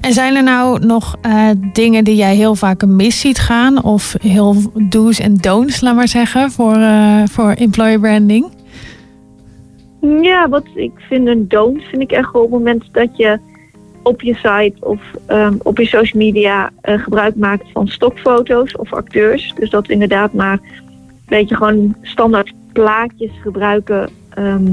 en 0.00 0.12
zijn 0.12 0.36
er 0.36 0.42
nou 0.42 0.86
nog 0.86 1.16
eh, 1.20 1.50
dingen 1.72 2.04
die 2.04 2.16
jij 2.16 2.34
heel 2.34 2.54
vaak 2.54 2.86
mis 2.86 3.20
ziet 3.20 3.38
gaan? 3.38 3.84
Of 3.84 4.14
heel 4.20 4.54
do's 4.88 5.20
en 5.20 5.36
don'ts, 5.36 5.80
laat 5.80 5.94
maar 5.94 6.08
zeggen, 6.08 6.50
voor, 6.50 6.76
eh, 6.76 7.22
voor 7.24 7.50
employer 7.50 8.00
branding? 8.00 8.46
Ja, 10.20 10.48
wat 10.48 10.66
ik 10.74 10.92
vind 10.96 11.28
een 11.28 11.48
don't 11.48 11.82
vind 11.82 12.02
ik 12.02 12.12
echt 12.12 12.32
wel 12.32 12.42
op 12.42 12.50
het 12.50 12.58
moment 12.58 12.84
dat 12.92 13.16
je 13.16 13.38
op 14.06 14.22
je 14.22 14.34
site 14.34 14.74
of 14.80 15.00
ehm, 15.26 15.54
op 15.62 15.78
je 15.78 15.86
social 15.86 16.22
media 16.22 16.70
eh, 16.80 16.98
gebruik 16.98 17.34
maakt 17.34 17.64
van 17.72 17.88
stokfoto's 17.88 18.76
of 18.76 18.92
acteurs. 18.92 19.54
Dus 19.58 19.70
dat 19.70 19.88
inderdaad 19.88 20.32
maar 20.32 20.58
weet 21.26 21.48
je 21.48 21.56
gewoon 21.56 21.96
standaard 22.02 22.52
plaatjes 22.72 23.30
gebruiken 23.42 24.08
ehm, 24.28 24.72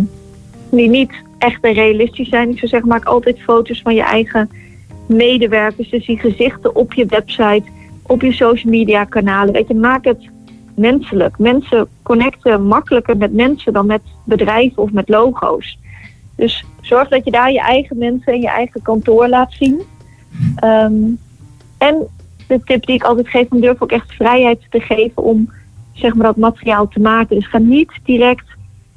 die 0.72 0.90
niet 0.90 1.12
echt 1.38 1.66
realistisch 1.66 2.30
zijn. 2.30 2.50
Ik 2.50 2.58
zou 2.58 2.68
zeggen, 2.68 2.90
maak 2.90 3.06
altijd 3.06 3.42
foto's 3.42 3.82
van 3.82 3.96
je 3.96 4.02
eigen 4.02 4.50
medewerkers. 5.08 5.90
Dus 5.90 6.06
die 6.06 6.18
gezichten 6.18 6.76
op 6.76 6.94
je 6.94 7.06
website, 7.06 7.64
op 8.02 8.22
je 8.22 8.34
social 8.34 8.72
media 8.72 9.04
kanalen. 9.04 9.54
Weet 9.54 9.68
je, 9.68 9.76
maak 9.76 10.06
het 10.06 10.30
menselijk. 10.76 11.38
Mensen 11.38 11.88
connecten 12.04 12.66
makkelijker 12.66 13.18
met 13.18 13.34
mensen 13.34 13.74
dan 13.74 13.86
met 13.86 14.02
bedrijven 14.26 14.84
of 14.84 14.92
met 14.92 15.10
logo's. 15.10 15.78
Dus 16.36 16.66
zorg 16.86 17.08
dat 17.08 17.26
je 17.26 17.32
daar 17.32 17.52
je 17.52 17.62
eigen 17.62 17.98
mensen 17.98 18.34
en 18.34 18.42
je 18.42 18.50
eigen 18.50 18.82
kantoor 18.82 19.28
laat 19.28 19.54
zien. 19.54 19.82
Ehm, 20.56 20.94
en 21.78 22.08
de 22.48 22.62
tip 22.66 22.86
die 22.86 22.96
ik 22.96 23.04
altijd 23.04 23.28
geef, 23.28 23.48
om 23.50 23.62
durf 23.62 23.82
ook 23.82 23.92
echt 23.92 24.12
vrijheid 24.12 24.60
te 24.70 24.80
geven 24.80 25.24
om 25.24 25.52
zeg 25.94 26.14
maar, 26.14 26.26
dat 26.26 26.38
materiaal 26.38 26.88
te 26.88 27.00
maken. 27.00 27.36
Dus 27.36 27.48
ga 27.48 27.58
niet 27.58 27.92
direct, 28.04 28.46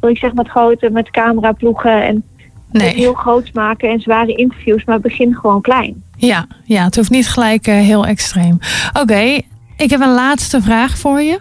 wil 0.00 0.10
ik 0.10 0.18
zeg 0.18 0.32
met 0.32 0.48
grote, 0.48 0.90
met 0.90 1.10
cameraploegen 1.10 2.02
en 2.02 2.14
het 2.14 2.82
Nee, 2.82 2.94
heel 2.94 3.14
groot 3.14 3.52
maken 3.52 3.90
en 3.90 4.00
zware 4.00 4.34
interviews, 4.34 4.84
maar 4.84 5.00
begin 5.00 5.34
gewoon 5.34 5.60
klein. 5.60 6.02
ja, 6.16 6.46
ja 6.64 6.84
het 6.84 6.96
hoeft 6.96 7.10
niet 7.10 7.28
gelijk 7.28 7.66
eh, 7.66 7.74
heel 7.74 8.06
extreem. 8.06 8.58
Oké, 9.00 9.40
ik 9.76 9.90
heb 9.90 10.00
een 10.00 10.14
laatste 10.14 10.62
vraag 10.62 10.98
voor 10.98 11.20
je. 11.20 11.40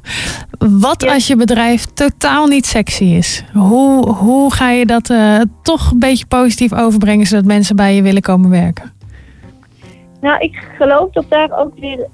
Wat 0.57 1.03
Ja. 1.03 1.13
als 1.13 1.27
je 1.27 1.35
bedrijf 1.35 1.85
totaal 1.85 2.47
niet 2.47 2.65
sexy 2.65 3.03
is? 3.03 3.43
Hoe, 3.53 4.09
hoe 4.09 4.53
ga 4.53 4.69
je 4.71 4.85
dat 4.85 5.09
eh, 5.09 5.39
toch 5.63 5.91
een 5.91 5.99
beetje 5.99 6.25
positief 6.25 6.73
overbrengen 6.73 7.25
zodat 7.25 7.45
mensen 7.45 7.75
bij 7.75 7.95
je 7.95 8.01
willen 8.01 8.21
komen 8.21 8.49
werken? 8.49 8.93
Nou, 10.21 10.39
ik 10.39 10.63
geloof 10.77 11.11
dat 11.11 11.25
daar 11.29 11.59
ook 11.59 11.79
weer 11.79 12.07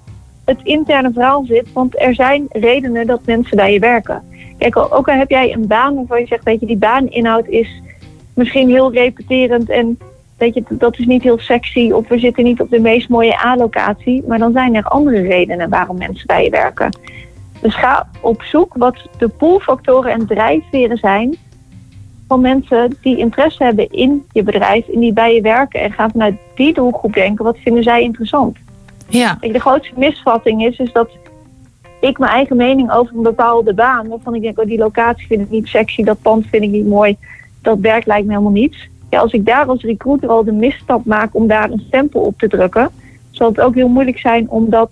het 0.46 0.60
interne 0.64 1.12
verhaal 1.14 1.44
zit. 1.48 1.68
Want 1.74 2.02
er 2.02 2.16
zijn 2.16 2.46
redenen 2.50 3.08
dat 3.08 3.26
mensen 3.26 3.58
bij 3.58 3.74
je 3.74 3.80
werken. 3.80 4.24
Kijk, 4.58 4.78
ook 4.78 4.94
ook 4.96 5.10
al 5.10 5.16
heb 5.18 5.30
jij 5.30 5.54
een 5.54 5.68
baan 5.68 5.96
waarvan 5.96 6.20
je 6.20 6.28
zegt, 6.28 6.44
weet 6.44 6.60
je, 6.60 6.66
die 6.66 6.78
baaninhoud 6.78 7.48
is 7.48 7.82
misschien 8.34 8.70
heel 8.70 8.94
repeterend 8.94 9.70
en 9.70 9.98
weet 10.42 10.54
je, 10.54 10.64
dat 10.70 11.00
is 11.00 11.06
niet 11.06 11.24
heel 11.24 11.40
sexy 11.40 11.92
of 11.92 12.08
we 12.08 12.20
zitten 12.20 12.44
niet 12.44 12.62
op 12.62 12.70
de 12.70 12.80
meest 12.80 13.10
mooie 13.10 13.46
A-locatie. 13.46 14.24
Maar 14.28 14.40
dan 14.40 14.52
zijn 14.52 14.76
er 14.76 14.84
andere 14.84 15.22
redenen 15.22 15.70
waarom 15.70 15.98
mensen 15.98 16.28
bij 16.28 16.44
je 16.44 16.50
werken. 16.50 16.98
Dus 17.62 17.76
ga 17.76 18.10
op 18.22 18.42
zoek 18.42 18.74
wat 18.78 18.98
de 19.18 19.28
poolfactoren 19.28 20.12
en 20.12 20.26
drijfveren 20.26 20.98
zijn 20.98 21.36
van 22.28 22.42
mensen 22.42 22.98
die 23.02 23.18
interesse 23.18 23.64
hebben 23.64 23.92
in 23.92 24.26
je 24.32 24.44
bedrijf 24.44 24.88
en 24.88 25.00
die 25.00 25.14
bij 25.14 25.36
je 25.36 25.42
werken. 25.42 25.82
En 25.82 25.92
ga 25.92 26.10
vanuit 26.10 26.36
die 26.56 26.74
doelgroep 26.74 27.14
denken, 27.14 27.46
wat 27.46 27.58
vinden 27.58 27.84
zij 27.84 28.02
interessant? 28.02 28.58
Ja, 29.08 29.38
de 29.42 29.60
grootste 29.60 29.94
misvatting 29.96 30.66
is, 30.66 30.78
is 30.78 30.92
dat 30.92 31.10
ik 32.00 32.20
mijn 32.20 32.32
eigen 32.32 32.56
mening 32.58 32.92
over 32.92 33.16
een 33.16 33.22
bepaalde 33.22 33.74
baan, 33.74 34.08
waarvan 34.08 34.36
ik 34.36 34.42
denk, 34.42 34.60
oh, 34.60 34.66
die 34.66 34.78
locatie 34.78 35.28
vind 35.28 35.42
ik 35.42 35.50
niet 35.50 35.68
sexy, 35.68 36.04
dat 36.04 36.22
pand 36.22 36.46
vind 36.48 36.64
ik 36.64 36.70
niet 36.70 36.88
mooi, 36.88 37.18
dat 37.62 37.80
werk 37.80 38.06
lijkt 38.06 38.26
me 38.26 38.32
helemaal 38.32 38.52
niets. 38.52 38.90
Ja, 39.12 39.20
als 39.20 39.32
ik 39.32 39.46
daar 39.46 39.66
als 39.66 39.82
recruiter 39.82 40.30
al 40.30 40.44
de 40.44 40.52
misstap 40.52 41.06
maak 41.06 41.36
om 41.36 41.48
daar 41.48 41.72
een 41.72 41.84
stempel 41.88 42.22
op 42.22 42.38
te 42.38 42.48
drukken, 42.48 42.90
zal 43.32 43.48
het 43.48 43.60
ook 43.60 43.76
heel 43.76 43.88
moeilijk 43.88 44.20
zijn 44.20 44.50
om 44.50 44.70
dat 44.70 44.92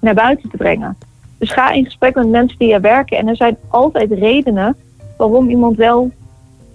naar 0.00 0.14
buiten 0.14 0.50
te 0.50 0.56
brengen. 0.56 0.96
Dus 1.38 1.52
ga 1.52 1.70
in 1.70 1.84
gesprek 1.84 2.14
met 2.14 2.28
mensen 2.28 2.58
die 2.58 2.72
er 2.72 2.80
werken. 2.80 3.18
En 3.18 3.28
er 3.28 3.36
zijn 3.36 3.56
altijd 3.68 4.12
redenen 4.12 4.76
waarom 5.16 5.50
iemand 5.50 5.76
wel 5.76 6.10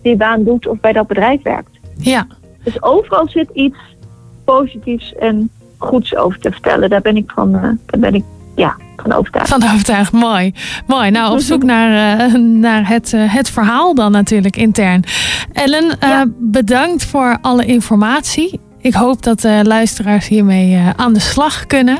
die 0.01 0.15
baan 0.15 0.43
doet 0.43 0.67
of 0.67 0.79
bij 0.79 0.93
dat 0.93 1.07
bedrijf 1.07 1.41
werkt. 1.41 1.79
ja. 1.97 2.27
Dus 2.63 2.83
overal 2.83 3.27
zit 3.27 3.49
iets 3.53 3.77
positiefs 4.43 5.15
en 5.15 5.49
goeds 5.77 6.15
over 6.15 6.39
te 6.39 6.51
vertellen. 6.51 6.89
Daar 6.89 7.01
ben 7.01 7.17
ik 7.17 7.31
van, 7.31 7.55
eh, 7.55 7.61
daar 7.61 7.99
ben 7.99 8.13
ik, 8.13 8.23
ja, 8.55 8.75
van 8.95 9.11
overtuigd. 9.13 9.49
Van 9.49 9.63
overtuigd, 9.63 10.11
mooi. 10.11 10.53
Mooi. 10.87 11.11
Nou, 11.11 11.33
op 11.33 11.39
zoek 11.39 11.63
naar, 11.63 12.19
eh, 12.19 12.33
naar 12.39 12.87
het, 12.87 13.13
eh, 13.13 13.33
het 13.33 13.49
verhaal 13.49 13.95
dan 13.95 14.11
natuurlijk 14.11 14.57
intern. 14.57 15.03
Ellen, 15.53 15.99
eh, 15.99 16.09
Ja. 16.09 16.25
bedankt 16.39 17.05
voor 17.05 17.37
alle 17.41 17.65
informatie. 17.65 18.59
Ik 18.81 18.93
hoop 18.93 19.23
dat 19.23 19.41
de 19.41 19.59
luisteraars 19.63 20.27
hiermee 20.27 20.79
aan 20.95 21.13
de 21.13 21.19
slag 21.19 21.67
kunnen. 21.67 21.99